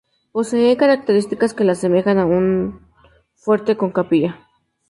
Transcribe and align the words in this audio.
Posee 0.31 0.75
características 0.77 1.53
que 1.53 1.63
la 1.63 1.73
asemejan 1.73 2.17
a 2.17 2.25
un 2.25 2.87
fuerte 3.35 3.77
con 3.77 3.91
capilla. 3.91 4.47